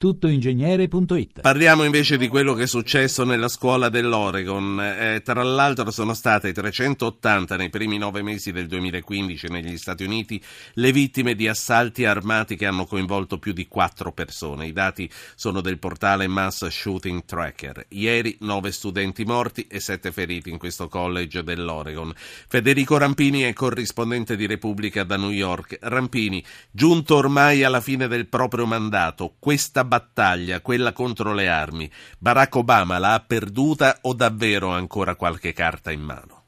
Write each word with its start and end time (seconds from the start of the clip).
tuttoingegnere.it. 0.00 1.42
Parliamo 1.42 1.84
invece 1.84 2.16
di 2.16 2.26
quello 2.26 2.54
che 2.54 2.62
è 2.62 2.66
successo 2.66 3.22
nella 3.22 3.48
scuola 3.48 3.90
dell'Oregon. 3.90 4.80
Eh, 4.80 5.20
tra 5.22 5.42
l'altro 5.42 5.90
sono 5.90 6.14
state 6.14 6.54
380 6.54 7.56
nei 7.56 7.68
primi 7.68 7.98
nove 7.98 8.22
mesi 8.22 8.50
del 8.50 8.66
2015 8.66 9.48
negli 9.48 9.76
Stati 9.76 10.04
Uniti 10.04 10.42
le 10.74 10.90
vittime 10.90 11.34
di 11.34 11.48
assalti 11.48 12.06
armati 12.06 12.56
che 12.56 12.64
hanno 12.64 12.86
coinvolto 12.86 13.38
più 13.38 13.52
di 13.52 13.68
quattro 13.68 14.10
persone. 14.12 14.68
I 14.68 14.72
dati 14.72 15.06
sono 15.34 15.60
del 15.60 15.78
portale 15.78 16.26
Mass 16.28 16.66
Shooting 16.66 17.26
Tracker. 17.26 17.84
Ieri 17.90 18.38
nove 18.40 18.72
studenti 18.72 19.26
morti 19.26 19.66
e 19.66 19.80
sette 19.80 20.12
feriti 20.12 20.48
in 20.48 20.56
questo 20.56 20.88
college 20.88 21.42
dell'Oregon. 21.42 22.10
Federico 22.48 22.96
Rampini 22.96 23.42
è 23.42 23.52
corrispondente 23.52 24.34
di 24.34 24.46
Repubblica 24.46 25.04
da 25.04 25.18
New 25.18 25.28
York. 25.28 25.76
Rampini, 25.82 26.42
giunto 26.70 27.16
ormai 27.16 27.64
alla 27.64 27.82
fine 27.82 28.08
del 28.08 28.28
proprio 28.28 28.64
mandato, 28.64 29.34
questa 29.38 29.88
battaglia, 29.90 30.60
quella 30.60 30.92
contro 30.92 31.34
le 31.34 31.48
armi, 31.48 31.90
Barack 32.16 32.54
Obama 32.54 32.98
l'ha 32.98 33.20
perduta 33.26 33.98
o 34.02 34.14
davvero 34.14 34.70
ha 34.70 34.76
ancora 34.76 35.16
qualche 35.16 35.52
carta 35.52 35.90
in 35.90 36.02
mano? 36.02 36.38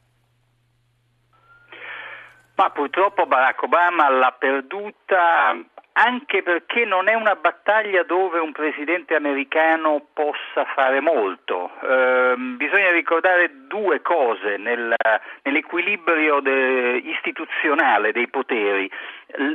Ma 2.55 2.71
purtroppo 2.71 3.27
Barack 3.27 3.61
Obama 3.65 4.09
l'ha 4.09 4.37
perduta 4.39 5.57
anche 5.95 6.43
perché 6.43 6.85
non 6.85 7.09
è 7.09 7.15
una 7.15 7.35
battaglia 7.35 8.03
dove 8.03 8.39
un 8.39 8.53
presidente 8.53 9.15
americano 9.15 10.07
possa 10.13 10.65
fare 10.75 11.01
molto. 11.01 11.71
Eh, 11.83 12.35
bisogna 12.57 12.91
ricordare 12.91 13.67
due 13.67 14.01
cose 14.01 14.57
nel, 14.57 14.95
nell'equilibrio 15.43 16.41
de, 16.41 17.03
istituzionale 17.05 18.13
dei 18.13 18.29
poteri. 18.29 18.91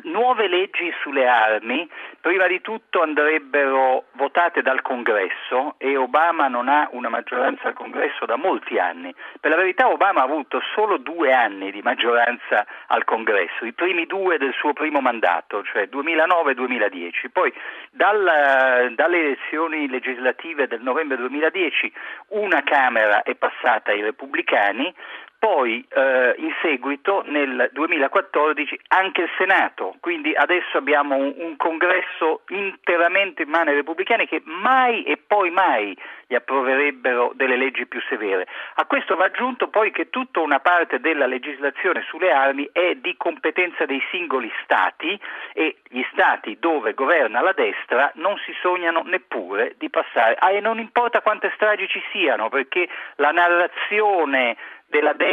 Nuove 0.04 0.48
leggi 0.48 0.92
sulle 1.02 1.28
armi, 1.28 1.90
prima 2.20 2.48
di 2.48 2.62
tutto 2.62 3.02
andrebbero 3.02 4.06
votate 4.14 4.62
dal 4.62 4.82
Congresso 4.82 5.76
e 5.78 5.96
Obama 5.96 6.48
non 6.48 6.68
ha 6.68 6.88
una 6.92 7.10
maggioranza 7.10 7.68
al 7.68 7.74
Congresso 7.74 8.26
da 8.26 8.36
molti 8.38 8.80
anni. 8.80 9.14
Per 9.40 9.52
la 9.52 9.58
verità 9.58 9.88
Obama 9.88 10.22
ha 10.22 10.26
avuto 10.26 10.62
solo 10.74 10.98
due 10.98 11.32
anni 11.32 11.72
di 11.72 11.82
maggioranza 11.82 12.66
al 12.88 13.04
Congresso, 13.04 13.66
i 13.66 13.74
primi 13.74 14.06
due 14.06 14.38
del 14.38 14.54
suo 14.54 14.74
primo 14.74 15.00
mandato, 15.00 15.64
cioè 15.64 15.88
2009 15.88 16.26
2009-2010. 16.28 17.30
Poi 17.32 17.54
dal, 17.92 18.94
dalle 18.96 19.20
elezioni 19.20 19.88
legislative 19.88 20.68
del 20.68 20.82
novembre 20.82 21.18
2010 21.18 21.92
una 22.30 22.62
Camera 22.64 23.24
è 23.24 23.36
passata 23.36 23.92
ai 23.92 24.02
repubblicani, 24.02 24.94
poi 25.40 25.86
eh, 25.90 26.36
in 26.38 26.52
seguito 26.62 27.24
nel 27.28 27.70
2014 27.74 28.80
anche 28.88 29.22
il 29.22 29.30
Senato, 29.38 29.96
quindi 30.00 30.34
adesso 30.34 30.78
abbiamo 30.78 31.16
un, 31.16 31.34
un, 31.38 31.56
congresso 31.58 32.42
interamente 32.50 33.44
in 33.44 33.50
mano 33.50 33.70
ai 33.70 33.76
repubblicani 33.76 34.28
che 34.28 34.42
mai 34.46 35.04
e 35.04 35.18
poi 35.18 35.52
mai 35.52 35.96
gli 36.26 36.34
approverebbero 36.34 37.32
delle 37.36 37.56
leggi 37.56 37.86
più 37.86 38.02
severe. 38.10 38.48
A 38.76 38.86
questo 38.86 39.16
va 39.16 39.26
aggiunto 39.26 39.68
poi 39.70 39.92
che 39.92 40.10
tutta 40.10 40.40
una 40.40 40.60
parte 40.60 41.00
della 41.00 41.28
legislazione 41.28 42.04
sulle 42.08 42.32
armi 42.32 42.68
è 42.72 42.96
di 42.96 43.16
competenza 43.16 43.86
dei 43.86 44.02
singoli 44.12 44.52
Stati 44.64 45.20
e 45.54 45.78
gli 45.88 46.04
Stati 46.12 46.58
dove 46.60 46.94
governa 46.94 47.42
la 47.42 47.54
destra 47.54 48.12
non 48.16 48.38
si 48.44 48.54
sognano 48.62 49.04
neppure 49.06 49.76
di 49.78 49.90
passare, 49.90 50.36
ah, 50.40 50.52
e 50.52 50.60
non 50.60 50.80
importa 50.80 51.22
quante 51.22 51.52
stragi 51.56 51.88
ci 51.88 52.02
siano 52.12 52.50
perché 52.50 52.90
la 53.16 53.32
narrazione 53.32 54.58
della 54.90 55.14
destra 55.14 55.27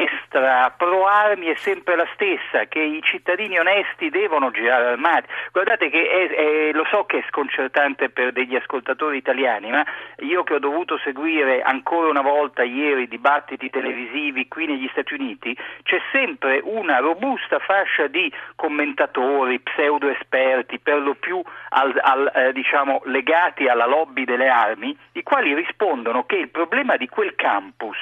pro 0.76 1.06
armi 1.06 1.46
è 1.46 1.54
sempre 1.56 1.96
la 1.96 2.06
stessa, 2.14 2.66
che 2.66 2.80
i 2.80 3.00
cittadini 3.02 3.58
onesti 3.58 4.10
devono 4.10 4.50
girare 4.50 4.86
armati. 4.86 5.28
Guardate 5.52 5.88
che 5.88 6.06
è, 6.08 6.28
è, 6.28 6.72
lo 6.72 6.84
so 6.90 7.04
che 7.04 7.18
è 7.18 7.24
sconcertante 7.28 8.10
per 8.10 8.32
degli 8.32 8.56
ascoltatori 8.56 9.16
italiani, 9.16 9.70
ma 9.70 9.84
io 10.18 10.42
che 10.42 10.54
ho 10.54 10.58
dovuto 10.58 10.98
seguire 10.98 11.62
ancora 11.62 12.08
una 12.08 12.22
volta 12.22 12.62
ieri 12.62 13.08
dibattiti 13.08 13.70
televisivi 13.70 14.48
qui 14.48 14.66
negli 14.66 14.88
Stati 14.90 15.14
Uniti, 15.14 15.56
c'è 15.82 16.00
sempre 16.12 16.60
una 16.62 16.98
robusta 16.98 17.58
fascia 17.58 18.06
di 18.06 18.32
commentatori, 18.56 19.60
pseudo 19.60 20.08
esperti, 20.08 20.78
per 20.78 21.00
lo 21.00 21.14
più 21.14 21.42
al, 21.70 21.98
al, 22.00 22.32
eh, 22.34 22.52
diciamo, 22.52 23.02
legati 23.04 23.68
alla 23.68 23.86
lobby 23.86 24.24
delle 24.24 24.48
armi, 24.48 24.96
i 25.12 25.22
quali 25.22 25.54
rispondono 25.54 26.24
che 26.24 26.36
il 26.36 26.48
problema 26.48 26.96
di 26.96 27.08
quel 27.08 27.34
campus 27.34 27.96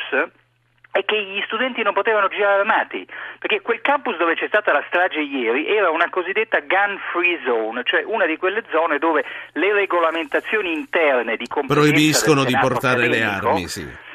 è 0.92 1.04
che 1.04 1.16
gli 1.24 1.42
studenti 1.46 1.82
non 1.82 1.94
potevano 1.94 2.28
girare 2.28 2.60
armati, 2.60 3.06
perché 3.38 3.62
quel 3.62 3.80
campus 3.80 4.16
dove 4.18 4.34
c'è 4.34 4.46
stata 4.46 4.72
la 4.72 4.84
strage 4.86 5.20
ieri 5.20 5.66
era 5.66 5.90
una 5.90 6.10
cosiddetta 6.10 6.60
gun 6.60 7.00
free 7.10 7.40
zone, 7.44 7.82
cioè 7.84 8.04
una 8.04 8.26
di 8.26 8.36
quelle 8.36 8.62
zone 8.70 8.98
dove 8.98 9.24
le 9.52 9.72
regolamentazioni 9.72 10.72
interne 10.72 11.36
di 11.36 11.48
competenza 11.48 11.88
proibiscono 11.88 12.44
di 12.44 12.56
portare 12.60 13.08
le 13.08 13.22
armi, 13.22 13.66
sì 13.68 14.10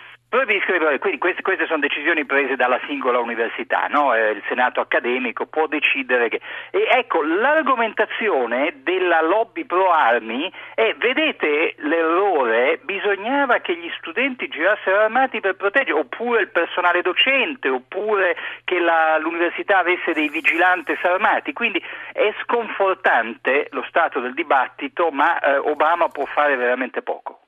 quindi 0.99 1.17
queste, 1.17 1.41
queste, 1.41 1.65
sono 1.65 1.79
decisioni 1.79 2.25
prese 2.25 2.55
dalla 2.55 2.79
singola 2.87 3.19
università, 3.19 3.87
no? 3.89 4.13
eh, 4.13 4.31
il 4.31 4.43
Senato 4.47 4.79
accademico 4.79 5.45
può 5.45 5.67
decidere 5.67 6.29
che... 6.29 6.41
E 6.71 6.87
ecco, 6.91 7.23
l'argomentazione 7.23 8.75
della 8.83 9.21
lobby 9.21 9.65
pro 9.65 9.91
armi 9.91 10.51
è, 10.73 10.93
vedete 10.97 11.75
l'errore, 11.77 12.79
bisognava 12.83 13.59
che 13.59 13.75
gli 13.75 13.89
studenti 13.97 14.47
girassero 14.47 14.99
armati 14.99 15.39
per 15.39 15.55
proteggere, 15.55 15.99
oppure 15.99 16.41
il 16.41 16.49
personale 16.49 17.01
docente, 17.01 17.69
oppure 17.69 18.35
che 18.63 18.79
la, 18.79 19.17
l'università 19.17 19.79
avesse 19.79 20.13
dei 20.13 20.29
vigilanti 20.29 20.97
armati, 21.01 21.53
quindi 21.53 21.83
è 22.13 22.33
sconfortante 22.43 23.67
lo 23.71 23.83
stato 23.87 24.19
del 24.19 24.33
dibattito, 24.33 25.09
ma 25.11 25.39
eh, 25.39 25.57
Obama 25.57 26.09
può 26.09 26.25
fare 26.25 26.55
veramente 26.55 27.01
poco. 27.01 27.46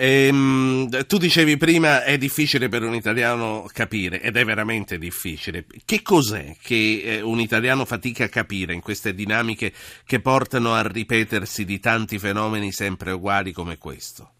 Ehm, 0.00 0.88
tu 1.08 1.18
dicevi 1.18 1.56
prima 1.56 2.04
è 2.04 2.16
difficile 2.18 2.68
per 2.68 2.84
un 2.84 2.94
italiano 2.94 3.64
capire 3.74 4.20
ed 4.20 4.36
è 4.36 4.44
veramente 4.44 4.96
difficile. 4.96 5.64
Che 5.84 6.02
cos'è 6.02 6.54
che 6.62 7.02
eh, 7.02 7.20
un 7.20 7.40
italiano 7.40 7.84
fatica 7.84 8.26
a 8.26 8.28
capire 8.28 8.72
in 8.74 8.80
queste 8.80 9.12
dinamiche 9.12 9.72
che 10.06 10.20
portano 10.20 10.74
al 10.74 10.84
ripetersi 10.84 11.64
di 11.64 11.80
tanti 11.80 12.20
fenomeni 12.20 12.70
sempre 12.70 13.10
uguali 13.10 13.50
come 13.50 13.76
questo? 13.76 14.34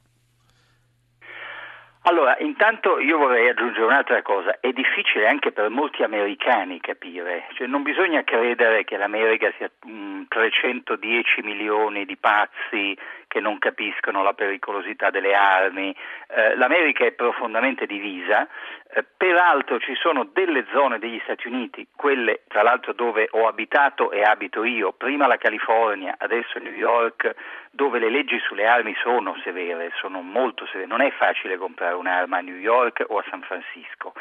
Allora, 2.02 2.38
intanto 2.38 2.98
io 3.00 3.18
vorrei 3.18 3.50
aggiungere 3.50 3.84
un'altra 3.84 4.22
cosa, 4.22 4.60
è 4.60 4.70
difficile 4.70 5.26
anche 5.26 5.52
per 5.52 5.68
molti 5.68 6.02
americani 6.02 6.80
capire, 6.80 7.48
cioè 7.52 7.66
non 7.66 7.82
bisogna 7.82 8.22
credere 8.22 8.84
che 8.84 8.96
l'America 8.96 9.52
sia 9.58 9.70
mh, 9.84 10.22
310 10.28 11.42
milioni 11.42 12.06
di 12.06 12.16
pazzi 12.16 12.96
che 13.28 13.40
non 13.40 13.58
capiscono 13.58 14.22
la 14.22 14.32
pericolosità 14.32 15.10
delle 15.10 15.34
armi, 15.34 15.94
eh, 16.28 16.56
l'America 16.56 17.04
è 17.04 17.12
profondamente 17.12 17.86
divisa, 17.86 18.48
eh, 18.90 19.04
peraltro 19.16 19.78
ci 19.78 19.94
sono 19.94 20.24
delle 20.24 20.64
zone 20.72 20.98
degli 20.98 21.20
Stati 21.22 21.46
Uniti, 21.46 21.86
quelle 21.94 22.40
tra 22.48 22.62
l'altro 22.62 22.94
dove 22.94 23.28
ho 23.30 23.46
abitato 23.46 24.10
e 24.10 24.22
abito 24.22 24.64
io, 24.64 24.92
prima 24.92 25.26
la 25.26 25.36
California, 25.36 26.16
adesso 26.18 26.58
New 26.58 26.72
York, 26.72 27.34
dove 27.70 27.98
le 27.98 28.08
leggi 28.08 28.38
sulle 28.40 28.66
armi 28.66 28.94
sono 29.02 29.38
severe, 29.44 29.92
sono 30.00 30.22
molto 30.22 30.66
severe, 30.66 30.88
non 30.88 31.02
è 31.02 31.10
facile 31.12 31.58
comprare 31.58 31.94
un'arma 31.94 32.38
a 32.38 32.40
New 32.40 32.56
York 32.56 33.04
o 33.06 33.18
a 33.18 33.24
San 33.28 33.42
Francisco. 33.42 34.14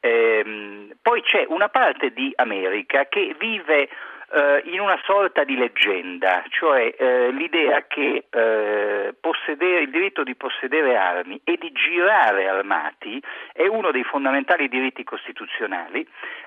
Ehm, 0.00 0.92
poi 1.02 1.22
c'è 1.22 1.44
una 1.48 1.68
parte 1.68 2.12
di 2.12 2.32
America 2.36 3.06
che 3.06 3.34
vive 3.38 3.88
in 4.64 4.80
una 4.80 4.98
sorta 5.04 5.44
di 5.44 5.56
leggenda, 5.56 6.42
cioè 6.48 6.94
eh, 6.96 7.30
l'idea 7.32 7.84
che 7.86 8.24
eh, 8.30 9.14
il 9.82 9.90
diritto 9.90 10.22
di 10.22 10.34
possedere 10.34 10.96
armi 10.96 11.40
e 11.44 11.56
di 11.58 11.70
girare 11.72 12.48
armati 12.48 13.22
è 13.52 13.66
uno 13.66 13.90
dei 13.90 14.04
fondamentali 14.04 14.68
diritti 14.68 15.04
costituzionali, 15.04 16.06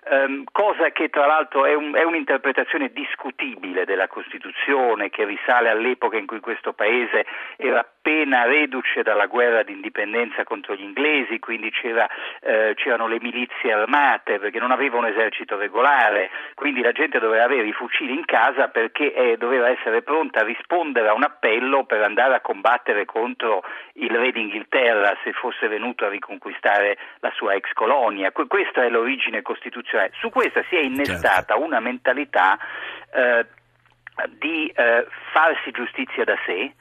ehm, 0.09 0.43
cosa 0.51 0.89
che 0.91 1.09
tra 1.09 1.25
l'altro 1.25 1.65
è, 1.65 1.73
un, 1.73 1.93
è, 1.93 2.03
un'interpretazione 2.03 2.91
discutibile 2.91 3.85
della 3.85 4.07
Costituzione 4.07 5.09
che 5.09 5.25
risale 5.25 5.69
all'epoca 5.69 6.17
in 6.17 6.25
cui 6.25 6.39
questo 6.39 6.73
paese 6.73 7.25
era 7.57 7.79
appena 7.79 8.45
reduce 8.45 9.01
dalla 9.01 9.25
guerra 9.25 9.63
d'indipendenza 9.63 10.43
contro 10.43 10.75
gli 10.75 10.83
inglesi, 10.83 11.39
quindi 11.39 11.71
c'era, 11.71 12.07
eh, 12.41 12.73
c'erano 12.75 13.07
le 13.07 13.19
milizie 13.19 13.73
armate 13.73 14.39
perché 14.39 14.59
non 14.59 14.71
aveva 14.71 14.97
un 14.97 15.07
esercito 15.07 15.57
regolare, 15.57 16.29
quindi 16.53 16.81
la 16.81 16.91
gente 16.91 17.19
doveva 17.19 17.43
avere 17.43 17.67
i 17.67 17.73
fucili 17.77 18.13
in 18.13 18.25
casa 18.25 18.67
perché 18.67 19.13
eh, 19.13 19.37
doveva 19.37 19.69
essere 19.69 20.01
pronta 20.01 20.39
a 20.39 20.43
rispondere 20.43 21.07
a 21.09 21.13
un 21.13 21.23
appello 21.23 21.85
per 21.85 22.01
andare 22.01 22.35
a 22.35 22.41
combattere 22.41 23.05
contro 23.05 23.63
il 23.93 24.09
re 24.09 24.31
d'Inghilterra 24.31 25.17
se 25.23 25.31
fosse 25.33 25.67
venuto 25.67 26.05
a 26.05 26.09
riconquistare 26.09 26.97
la 27.19 27.31
sua 27.35 27.53
ex 27.53 27.71
colonia. 27.73 28.31
Que- 28.31 28.47
questa 28.47 28.83
è 28.83 28.89
l'origine 28.89 29.41
costituzionale. 29.41 30.11
Su 30.19 30.29
questa 30.29 30.63
si 30.69 30.75
è 30.75 30.81
innestata 30.81 31.53
certo. 31.53 31.61
una 31.61 31.79
mentalità 31.79 32.57
eh, 33.13 33.45
di 34.39 34.71
eh, 34.75 35.07
farsi 35.31 35.71
giustizia 35.71 36.23
da 36.23 36.35
sé, 36.45 36.73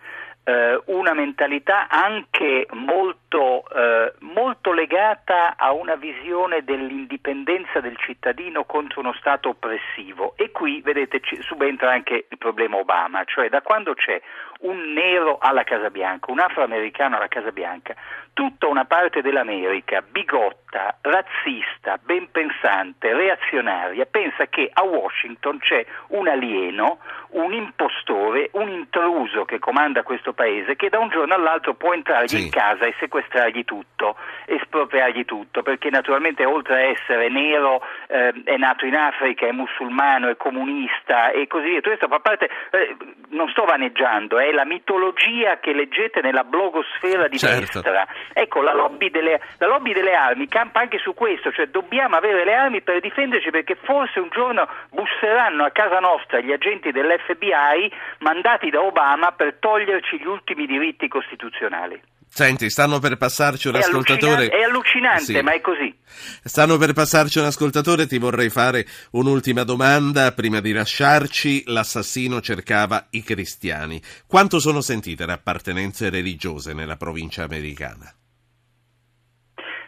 eh, 0.45 0.83
una 0.87 1.15
mentalità 1.15 1.89
anche 1.89 2.67
molto, 2.73 3.19
eh, 3.37 4.13
molto, 4.21 4.73
legata 4.73 5.57
a 5.57 5.73
una 5.73 5.97
visione 5.97 6.63
dell'indipendenza 6.63 7.81
del 7.81 7.97
cittadino 7.97 8.65
contro 8.65 9.01
uno 9.01 9.13
Stato 9.15 9.51
oppressivo 9.51 10.35
e 10.37 10.51
qui 10.51 10.81
vedete 10.81 11.21
subentra 11.41 11.93
anche 11.93 12.27
il 12.29 12.39
problema 12.39 12.77
Obama, 12.77 13.25
cioè 13.25 13.49
da 13.49 13.63
quando 13.63 13.95
c'è 13.95 14.21
un 14.61 14.93
nero 14.93 15.39
alla 15.41 15.65
Casa 15.65 15.91
Bianca, 15.91 16.31
un 16.31 16.41
afroamericano 16.41 17.17
alla 17.17 17.29
Casa 17.29 17.51
Bianca, 17.51 17.95
tutta 18.33 18.67
una 18.67 18.85
parte 18.85 19.23
dell'America 19.23 20.03
bigotta, 20.03 20.99
razzista, 21.01 21.99
ben 22.03 22.31
pensante, 22.31 23.13
reazionaria, 23.13 24.07
pensa 24.07 24.47
che 24.47 24.69
a 24.73 24.83
Washington 24.83 25.59
c'è 25.59 25.85
un 26.09 26.29
alieno, 26.29 26.99
un 27.31 27.53
impostore, 27.53 28.51
un 28.53 28.69
intruso 28.69 29.45
che 29.45 29.59
comanda 29.59 30.03
questo 30.03 30.33
paese 30.33 30.77
che 30.77 30.89
da 30.89 30.99
un 30.99 31.09
giorno 31.09 31.35
all'altro 31.35 31.75
può 31.75 31.93
entrargli 31.93 32.29
sì. 32.29 32.45
in 32.45 32.51
casa 32.51 32.87
e 32.87 32.95
sequestrargli 33.25 33.65
tutto, 33.65 34.17
espropriargli 34.47 35.25
tutto, 35.25 35.63
perché 35.63 35.91
naturalmente 35.91 36.45
oltre 36.45 36.75
a 36.75 36.81
essere 36.81 37.29
nero 37.29 37.83
eh, 38.09 38.33
è 38.45 38.57
nato 38.57 38.87
in 38.87 38.95
Africa, 38.95 39.47
è 39.47 39.53
musulmano, 39.53 40.29
è 40.29 40.37
comunista 40.37 41.31
e 41.31 41.47
così 41.47 41.69
via. 41.69 41.81
Tutto 41.81 41.89
questo 41.89 42.09
fa 42.09 42.21
parte, 42.21 42.49
eh, 42.71 42.97
non 43.31 43.49
sto 43.49 43.65
vaneggiando, 43.65 44.39
è 44.39 44.53
la 44.53 44.65
mitologia 44.65 45.59
che 45.59 45.73
leggete 45.73 46.21
nella 46.21 46.45
blogosfera 46.45 47.29
di 47.29 47.39
certo. 47.39 47.81
destra. 47.81 48.07
Ecco, 48.33 48.63
la 48.63 48.75
lobby, 48.75 49.11
delle, 49.11 49.41
la 49.59 49.67
lobby 49.67 49.93
delle 49.93 50.15
armi 50.15 50.49
campa 50.49 50.81
anche 50.81 50.99
su 50.99 51.15
questo, 51.15 51.51
cioè 51.53 51.67
dobbiamo 51.67 52.17
avere 52.17 52.45
le 52.45 52.55
armi 52.55 52.83
per 52.83 53.01
difenderci 53.01 53.51
perché 53.51 53.75
forse 53.75 54.21
un 54.21 54.29
giorno 54.31 54.69
busseranno 54.91 55.65
a 55.65 55.71
casa 55.71 55.99
nostra 55.99 56.41
gli 56.41 56.53
agenti 56.53 56.93
dell'FBI 56.93 57.91
mandati 58.19 58.71
da 58.71 58.83
Obama 58.83 59.33
per 59.33 59.57
toglierci 59.59 60.19
gli 60.19 60.27
ultimi 60.27 60.67
diritti 60.67 61.09
costituzionali. 61.09 62.01
Senti, 62.37 62.69
stanno 62.69 62.99
per 62.99 63.17
passarci 63.17 63.69
un 63.69 63.77
è 63.77 63.79
ascoltatore. 63.79 64.49
È 64.49 64.65
allucinante, 64.65 65.23
sì. 65.23 65.41
ma 65.41 65.55
è 65.55 65.61
così. 65.61 65.97
Stanno 66.43 66.79
per 66.79 66.93
passarci 66.93 67.39
un 67.39 67.45
ascoltatore, 67.45 68.09
ti 68.09 68.19
vorrei 68.19 68.51
fare 68.51 68.85
un'ultima 69.13 69.63
domanda 69.63 70.33
prima 70.33 70.59
di 70.59 70.73
lasciarci. 70.73 71.63
L'assassino 71.67 72.41
cercava 72.41 73.07
i 73.11 73.23
cristiani. 73.23 74.03
Quanto 74.27 74.59
sono 74.59 74.81
sentite 74.81 75.27
le 75.27 75.33
appartenenze 75.35 76.11
religiose 76.11 76.73
nella 76.73 76.97
provincia 76.97 77.45
americana? 77.45 78.13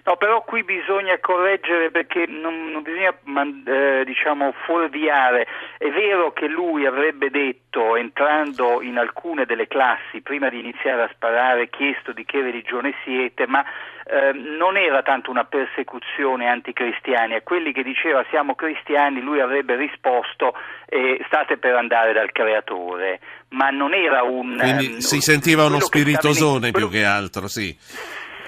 No, 0.06 0.16
però 0.16 0.42
qui 0.42 0.62
bisogna 0.62 1.18
correggere 1.18 1.90
perché 1.90 2.26
non, 2.28 2.70
non 2.70 2.82
bisogna 2.84 3.12
eh, 3.64 4.04
diciamo 4.04 4.54
fuorviare. 4.64 5.48
È 5.78 5.90
vero 5.90 6.32
che 6.32 6.46
lui 6.46 6.86
avrebbe 6.86 7.28
detto, 7.28 7.96
entrando 7.96 8.80
in 8.82 8.98
alcune 8.98 9.46
delle 9.46 9.66
classi, 9.66 10.20
prima 10.20 10.48
di 10.48 10.60
iniziare 10.60 11.02
a 11.02 11.10
sparare, 11.12 11.70
chiesto 11.70 12.12
di 12.12 12.24
che 12.24 12.40
religione 12.40 12.94
siete, 13.02 13.48
ma 13.48 13.64
eh, 14.04 14.30
non 14.32 14.76
era 14.76 15.02
tanto 15.02 15.32
una 15.32 15.42
persecuzione 15.42 16.46
anticristiani. 16.46 17.34
A 17.34 17.42
quelli 17.42 17.72
che 17.72 17.82
diceva 17.82 18.24
siamo 18.30 18.54
cristiani, 18.54 19.20
lui 19.20 19.40
avrebbe 19.40 19.74
risposto 19.74 20.54
eh, 20.86 21.20
state 21.26 21.56
per 21.56 21.74
andare 21.74 22.12
dal 22.12 22.30
creatore. 22.30 23.18
Ma 23.48 23.70
non 23.70 23.92
era 23.92 24.22
un. 24.22 24.56
Quindi 24.56 24.86
um, 24.86 24.98
si 24.98 25.20
sentiva 25.20 25.64
uno 25.64 25.80
spiritosone 25.80 26.70
più 26.70 26.88
che 26.88 27.04
altro, 27.04 27.48
sì. 27.48 27.76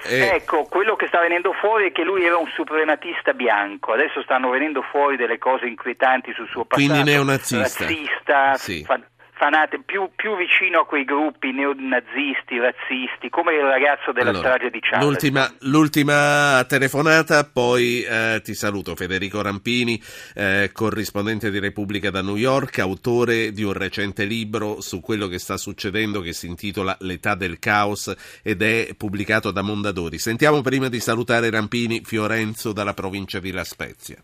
Eh... 0.03 0.35
Ecco, 0.35 0.63
quello 0.63 0.95
che 0.95 1.07
sta 1.07 1.19
venendo 1.19 1.53
fuori 1.53 1.87
è 1.87 1.91
che 1.91 2.03
lui 2.03 2.25
era 2.25 2.37
un 2.37 2.47
suprematista 2.47 3.33
bianco, 3.33 3.93
adesso 3.93 4.21
stanno 4.21 4.49
venendo 4.49 4.81
fuori 4.81 5.17
delle 5.17 5.37
cose 5.37 5.67
inquietanti 5.67 6.33
sul 6.33 6.47
suo 6.47 6.65
passato. 6.65 6.89
Quindi 6.89 7.11
neonazista. 7.11 7.85
Razzista, 7.85 8.53
sì. 8.55 8.83
fa- 8.83 8.99
fanate, 9.39 9.81
più, 9.85 10.09
più, 10.17 10.35
vicino 10.35 10.81
a 10.81 10.85
quei 10.85 11.05
gruppi 11.05 11.53
neonazisti, 11.53 12.59
razzisti, 12.59 13.29
come 13.29 13.53
il 13.53 13.61
ragazzo 13.61 14.11
della 14.11 14.31
allora, 14.31 14.49
strage 14.49 14.69
di 14.69 14.79
Charles. 14.81 15.07
L'ultima, 15.07 15.49
l'ultima 15.61 16.65
telefonata, 16.67 17.45
poi 17.45 18.03
eh, 18.03 18.41
ti 18.43 18.53
saluto. 18.53 18.97
Federico 18.97 19.41
Rampini, 19.41 19.99
eh, 20.35 20.71
corrispondente 20.73 21.49
di 21.49 21.59
Repubblica 21.59 22.09
da 22.09 22.21
New 22.21 22.35
York, 22.35 22.79
autore 22.79 23.53
di 23.53 23.63
un 23.63 23.71
recente 23.71 24.25
libro 24.25 24.81
su 24.81 24.99
quello 24.99 25.27
che 25.27 25.39
sta 25.39 25.55
succedendo 25.55 26.19
che 26.19 26.33
si 26.33 26.47
intitola 26.47 26.97
L'età 26.99 27.35
del 27.35 27.59
caos 27.59 28.13
ed 28.43 28.61
è 28.61 28.93
pubblicato 28.97 29.51
da 29.51 29.61
Mondadori. 29.61 30.19
Sentiamo 30.19 30.61
prima 30.61 30.89
di 30.89 30.99
salutare 30.99 31.49
Rampini 31.49 32.01
Fiorenzo 32.03 32.73
dalla 32.73 32.93
provincia 32.93 33.39
di 33.39 33.51
La 33.53 33.63
Spezia. 33.63 34.17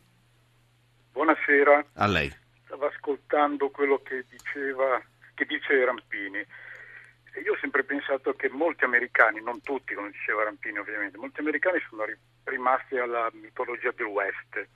Buonasera. 1.14 1.86
A 1.94 2.08
lei 2.08 2.44
stavo 2.76 2.88
ascoltando 2.88 3.70
quello 3.70 4.02
che 4.02 4.26
diceva, 4.30 5.02
che 5.34 5.46
dice 5.46 5.84
Rampini. 5.84 6.40
E 6.40 7.42
io 7.42 7.54
ho 7.54 7.58
sempre 7.60 7.84
pensato 7.84 8.34
che 8.34 8.50
molti 8.50 8.84
americani, 8.84 9.42
non 9.42 9.62
tutti 9.62 9.94
come 9.94 10.12
diceva 10.12 10.44
Rampini 10.44 10.78
ovviamente, 10.78 11.18
molti 11.18 11.40
americani 11.40 11.82
sono 11.90 12.06
rimasti 12.44 12.98
alla 12.98 13.30
mitologia 13.34 13.92
del 13.92 14.08
West, 14.08 14.68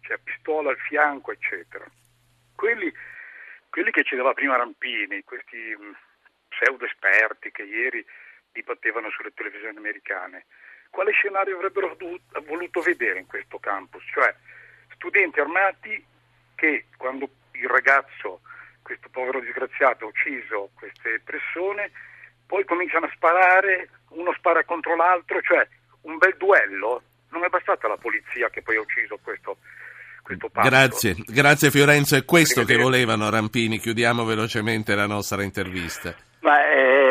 cioè 0.00 0.18
pistola 0.18 0.70
al 0.70 0.78
fianco, 0.78 1.32
eccetera. 1.32 1.84
Quelli, 2.54 2.92
quelli 3.70 3.90
che 3.90 4.04
ci 4.04 4.16
dava 4.16 4.32
prima 4.32 4.56
Rampini, 4.56 5.24
questi 5.24 5.56
mm, 5.56 5.92
pseudo 6.48 6.84
esperti 6.84 7.50
che 7.50 7.62
ieri 7.62 8.04
dibattevano 8.52 9.10
sulle 9.10 9.32
televisioni 9.34 9.76
americane, 9.76 10.46
quale 10.90 11.12
scenario 11.12 11.56
avrebbero 11.56 11.96
voluto 12.44 12.80
vedere 12.80 13.18
in 13.18 13.26
questo 13.26 13.58
campus? 13.58 14.02
Cioè 14.12 14.34
studenti 14.94 15.40
armati 15.40 16.16
che 16.58 16.86
quando 16.96 17.28
il 17.52 17.68
ragazzo, 17.68 18.40
questo 18.82 19.08
povero 19.10 19.40
disgraziato, 19.40 20.04
ha 20.04 20.08
ucciso 20.08 20.70
queste 20.74 21.22
persone, 21.24 21.92
poi 22.46 22.64
cominciano 22.64 23.06
a 23.06 23.12
sparare, 23.14 23.88
uno 24.10 24.32
spara 24.34 24.64
contro 24.64 24.96
l'altro, 24.96 25.40
cioè 25.40 25.66
un 26.02 26.18
bel 26.18 26.34
duello. 26.36 27.02
Non 27.30 27.44
è 27.44 27.48
bastata 27.48 27.86
la 27.86 27.96
polizia 27.96 28.48
che 28.50 28.62
poi 28.62 28.76
ha 28.76 28.80
ucciso 28.80 29.18
questo. 29.22 29.58
Grazie, 30.62 31.14
grazie 31.26 31.70
Fiorenzo, 31.70 32.16
è 32.16 32.24
questo 32.24 32.64
che 32.64 32.76
volevano 32.76 33.30
Rampini. 33.30 33.78
Chiudiamo 33.78 34.24
velocemente 34.24 34.94
la 34.94 35.06
nostra 35.06 35.42
intervista. 35.42 36.14
Ma 36.40 36.62
eh, 36.68 36.68
è 36.68 37.07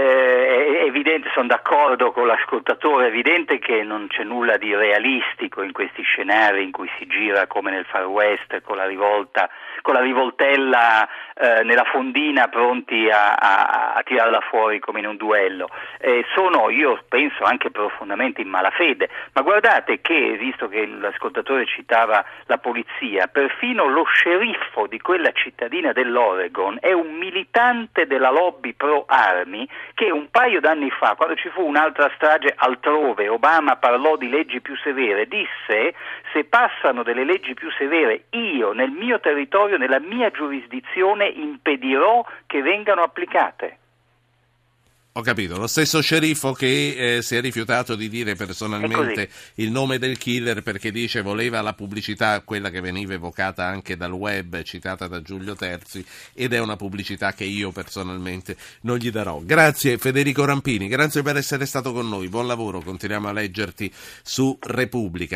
evidente, 1.08 1.30
sono 1.34 1.48
d'accordo 1.48 2.12
con 2.12 2.28
l'ascoltatore, 2.28 3.06
è 3.06 3.08
evidente 3.08 3.60
che 3.60 3.82
non 3.84 4.08
c'è 4.08 4.24
nulla 4.24 4.58
di 4.58 4.76
realistico 4.76 5.62
in 5.62 5.72
questi 5.72 6.02
scenari 6.02 6.64
in 6.64 6.72
cui 6.72 6.90
si 6.98 7.08
gira 7.08 7.48
come 7.48 7.72
nel 7.72 7.86
Far 7.86 8.06
West 8.08 8.62
con 8.62 8.76
la 8.76 8.86
rivolta 8.86 9.50
con 9.88 9.96
la 9.96 10.02
rivoltella 10.02 11.08
eh, 11.34 11.64
nella 11.64 11.86
fondina 11.86 12.50
pronti 12.50 13.10
a, 13.10 13.36
a, 13.36 13.94
a, 13.94 14.04
tirarla 14.04 14.42
fuori 14.42 14.80
come 14.80 15.00
in 15.00 15.06
un 15.06 15.16
duello. 15.16 15.70
Eh, 15.98 16.26
sono, 16.36 16.70
io 16.70 17.02
penso, 17.08 17.46
anche 17.46 17.72
profondamente 17.72 18.42
in 18.42 18.50
malafede, 18.50 19.08
ma 19.32 19.44
guardate 19.44 20.02
che, 20.02 20.36
visto 20.38 20.68
che 20.68 20.86
l'ascoltatore 20.86 21.66
citava 21.66 22.26
la 22.48 22.58
polizia, 22.58 23.28
perfino 23.28 23.88
lo 23.88 24.04
sceriffo 24.04 24.88
di 24.88 25.00
quella 25.00 25.32
cittadina 25.32 25.94
dell'Oregon 25.94 26.80
è 26.82 26.92
un 26.92 27.14
militante 27.14 28.08
della 28.08 28.30
lobby 28.30 28.74
pro 28.74 29.06
armi 29.08 29.70
che 29.94 30.12
un 30.12 30.28
paio 30.30 30.60
d'anni 30.60 30.90
fa, 30.90 31.14
quando 31.16 31.36
ci 31.36 31.48
fu 31.48 31.66
un'altra 31.66 32.12
strage 32.16 32.54
altrove, 32.58 33.30
Obama 33.30 33.78
parlò 33.78 34.18
di 34.18 34.28
leggi 34.28 34.60
più 34.60 34.76
severe, 34.78 35.28
disse 35.28 35.94
se 36.34 36.44
passano 36.44 37.04
delle 37.04 37.24
leggi 37.24 37.54
più 37.54 37.72
severe 37.72 38.26
io 38.32 38.74
nel 38.74 38.90
mio 38.90 39.20
territorio, 39.22 39.77
nella 39.78 40.00
mia 40.00 40.30
giurisdizione 40.32 41.28
impedirò 41.28 42.26
che 42.46 42.62
vengano 42.62 43.04
applicate. 43.04 43.78
Ho 45.18 45.22
capito, 45.22 45.58
lo 45.58 45.66
stesso 45.66 46.00
sceriffo 46.00 46.54
che 46.54 47.16
eh, 47.16 47.22
si 47.24 47.36
è 47.36 47.42
rifiutato 47.42 47.96
di 47.96 48.08
dire 48.08 48.36
personalmente 48.36 49.30
il 49.56 49.72
nome 49.72 49.98
del 49.98 50.16
killer 50.16 50.62
perché 50.62 50.92
dice 50.92 51.24
voleva 51.24 51.60
la 51.62 51.74
pubblicità, 51.74 52.40
quella 52.42 52.70
che 52.70 52.82
veniva 52.82 53.16
evocata 53.16 53.66
anche 53.66 53.98
dal 53.98 54.12
web, 54.12 54.62
citata 54.62 55.08
da 55.08 55.24
Giulio 55.24 55.56
Terzi, 55.56 56.06
ed 56.36 56.54
è 56.54 56.60
una 56.60 56.76
pubblicità 56.76 57.34
che 57.34 57.46
io 57.46 57.72
personalmente 57.72 58.56
non 58.82 58.98
gli 58.98 59.10
darò. 59.10 59.42
Grazie 59.44 59.98
Federico 59.98 60.46
Rampini, 60.46 60.88
grazie 60.88 61.24
per 61.24 61.36
essere 61.36 61.66
stato 61.66 61.94
con 61.94 62.08
noi, 62.08 62.28
buon 62.28 62.46
lavoro, 62.46 62.82
continuiamo 62.82 63.28
a 63.28 63.32
leggerti 63.32 63.92
su 64.22 64.56
Repubblica. 64.62 65.36